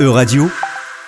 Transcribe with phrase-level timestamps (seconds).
[0.00, 0.50] Euradio,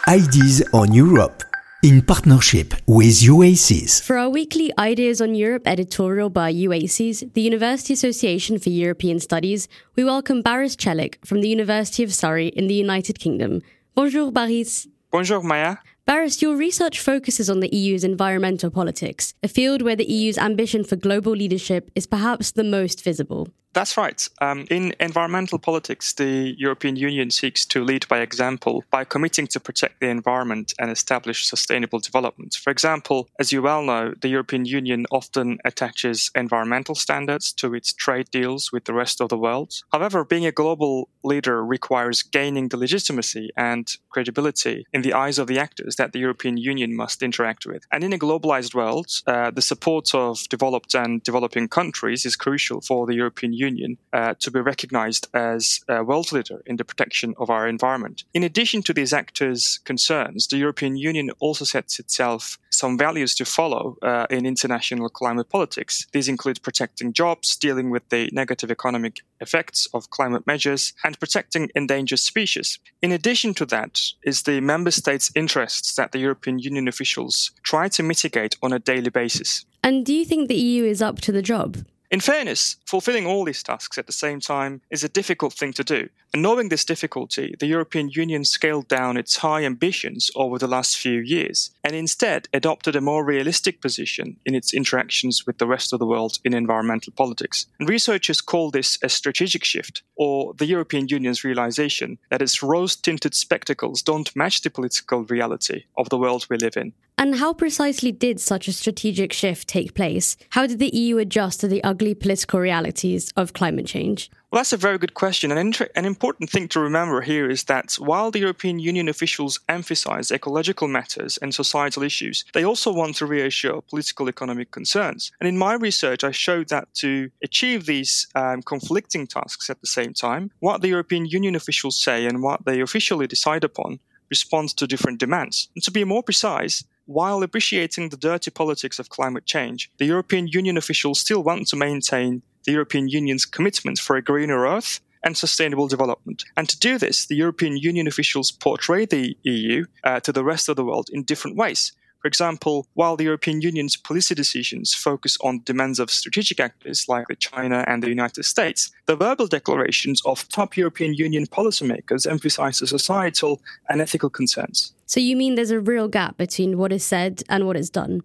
[0.06, 1.42] Ideas on Europe,
[1.82, 4.02] in partnership with UACES.
[4.02, 9.66] For our weekly Ideas on Europe editorial by UACES, the University Association for European Studies,
[9.96, 13.62] we welcome Baris Celik from the University of Surrey in the United Kingdom.
[13.94, 14.86] Bonjour, Baris.
[15.10, 15.76] Bonjour, Maya.
[16.04, 20.84] Baris, your research focuses on the EU's environmental politics, a field where the EU's ambition
[20.84, 23.48] for global leadership is perhaps the most visible.
[23.74, 24.28] That's right.
[24.40, 29.60] Um, in environmental politics, the European Union seeks to lead by example by committing to
[29.60, 32.54] protect the environment and establish sustainable development.
[32.54, 37.94] For example, as you well know, the European Union often attaches environmental standards to its
[37.94, 39.82] trade deals with the rest of the world.
[39.90, 45.46] However, being a global leader requires gaining the legitimacy and credibility in the eyes of
[45.46, 47.84] the actors that the European Union must interact with.
[47.90, 52.82] And in a globalized world, uh, the support of developed and developing countries is crucial
[52.82, 56.84] for the European Union Union uh, to be recognized as a world leader in the
[56.84, 58.24] protection of our environment.
[58.34, 63.44] In addition to these actors' concerns, the European Union also sets itself some values to
[63.44, 66.06] follow uh, in international climate politics.
[66.12, 71.70] These include protecting jobs, dealing with the negative economic effects of climate measures, and protecting
[71.74, 72.78] endangered species.
[73.02, 77.88] In addition to that, is the member states' interests that the European Union officials try
[77.88, 79.64] to mitigate on a daily basis.
[79.84, 81.76] And do you think the EU is up to the job?
[82.12, 85.82] In fairness, fulfilling all these tasks at the same time is a difficult thing to
[85.82, 86.10] do.
[86.34, 90.98] And knowing this difficulty, the European Union scaled down its high ambitions over the last
[90.98, 95.94] few years and instead adopted a more realistic position in its interactions with the rest
[95.94, 97.66] of the world in environmental politics.
[97.80, 102.94] And researchers call this a strategic shift, or the European Union's realization that its rose
[102.94, 106.92] tinted spectacles don't match the political reality of the world we live in.
[107.18, 110.36] And how precisely did such a strategic shift take place?
[110.50, 114.30] How did the EU adjust to the ugly political realities of climate change?
[114.52, 115.50] Well, that's a very good question.
[115.50, 119.58] An, inter- an important thing to remember here is that while the European Union officials
[119.66, 125.32] emphasize ecological matters and societal issues, they also want to reassure political economic concerns.
[125.40, 129.86] And in my research, I showed that to achieve these um, conflicting tasks at the
[129.86, 134.74] same time, what the European Union officials say and what they officially decide upon responds
[134.74, 135.70] to different demands.
[135.74, 140.46] And to be more precise, while appreciating the dirty politics of climate change, the European
[140.46, 145.36] Union officials still want to maintain the European Union's commitment for a greener Earth and
[145.36, 146.44] sustainable development.
[146.56, 150.68] And to do this, the European Union officials portray the EU uh, to the rest
[150.68, 151.92] of the world in different ways.
[152.22, 157.26] For example, while the European Union's policy decisions focus on demands of strategic actors like
[157.40, 162.86] China and the United States, the verbal declarations of top European Union policymakers emphasize the
[162.86, 164.94] societal and ethical concerns.
[165.06, 168.22] So you mean there's a real gap between what is said and what is done?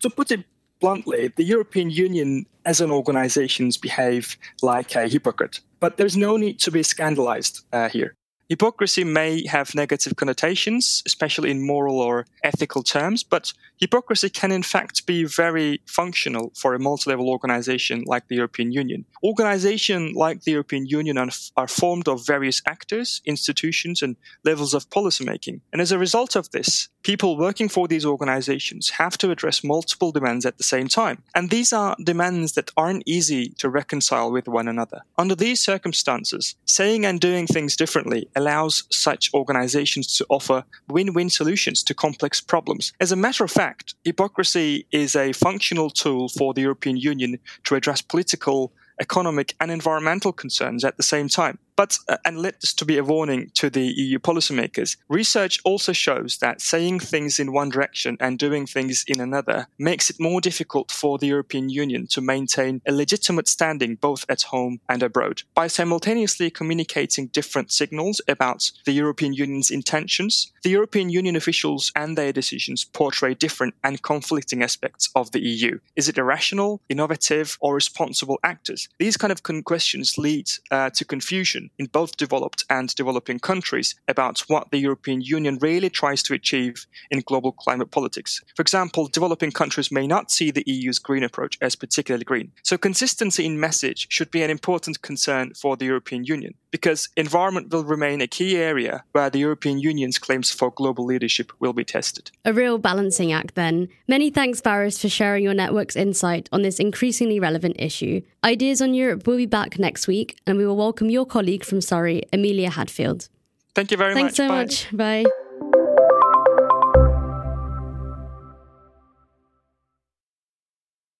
[0.00, 0.44] To put it
[0.82, 5.60] bluntly, the European Union as an organization behave like a hypocrite.
[5.80, 8.14] But there's no need to be scandalized uh, here.
[8.48, 14.62] Hypocrisy may have negative connotations, especially in moral or ethical terms, but hypocrisy can in
[14.62, 19.04] fact be very functional for a multi-level organization like the European Union.
[19.24, 24.88] Organizations like the European Union are, are formed of various actors, institutions, and levels of
[24.90, 25.60] policymaking.
[25.72, 30.12] And as a result of this, people working for these organizations have to address multiple
[30.12, 31.22] demands at the same time.
[31.34, 35.00] And these are demands that aren't easy to reconcile with one another.
[35.18, 41.30] Under these circumstances, saying and doing things differently allows such organizations to offer win win
[41.30, 42.92] solutions to complex problems.
[43.00, 47.74] As a matter of fact, hypocrisy is a functional tool for the European Union to
[47.74, 51.58] address political, economic, and environmental concerns at the same time.
[51.76, 55.92] But, uh, and let this to be a warning to the EU policymakers, research also
[55.92, 60.40] shows that saying things in one direction and doing things in another makes it more
[60.40, 65.42] difficult for the European Union to maintain a legitimate standing both at home and abroad.
[65.54, 72.16] By simultaneously communicating different signals about the European Union's intentions, the European Union officials and
[72.18, 75.78] their decisions portray different and conflicting aspects of the EU.
[75.96, 78.88] Is it irrational, innovative, or responsible actors?
[78.98, 84.40] These kind of questions lead uh, to confusion in both developed and developing countries about
[84.48, 88.40] what the European Union really tries to achieve in global climate politics.
[88.56, 92.52] For example, developing countries may not see the EU's green approach as particularly green.
[92.62, 97.70] So consistency in message should be an important concern for the European Union because environment
[97.70, 101.84] will remain a key area where the European Union's claims for global leadership will be
[101.84, 102.32] tested.
[102.44, 103.88] A real balancing act then.
[104.08, 108.22] Many thanks, Baris, for sharing your network's insight on this increasingly relevant issue.
[108.42, 111.80] Ideas on Europe will be back next week, and we will welcome your colleague from
[111.80, 113.28] Surrey, Amelia Hadfield.
[113.74, 114.48] Thank you very Thanks much.
[114.48, 115.22] Thanks so Bye.
[115.22, 115.24] much.
[115.24, 115.41] Bye.